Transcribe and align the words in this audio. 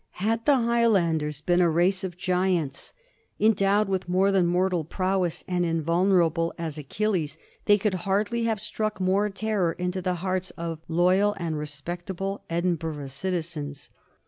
Had 0.17 0.45
the 0.45 0.55
High 0.55 0.87
landers 0.87 1.41
been 1.41 1.61
a 1.61 1.69
race 1.69 2.03
of 2.03 2.17
giants, 2.17 2.95
endowed 3.39 3.87
with 3.87 4.09
more 4.09 4.31
than 4.31 4.47
mortal 4.47 4.83
prowess, 4.83 5.43
and 5.47 5.63
invulnerable 5.63 6.55
as 6.57 6.79
Achilles, 6.79 7.37
they 7.65 7.77
could 7.77 7.93
hardly 8.09 8.45
have 8.45 8.59
struck 8.59 8.99
more 8.99 9.29
terror 9.29 9.73
into 9.73 10.01
the 10.01 10.15
hearts 10.15 10.49
of 10.57 10.79
loyal 10.87 11.35
and 11.37 11.55
respectable 11.59 12.43
Edinburgh 12.49 13.05
citizens. 13.09 13.91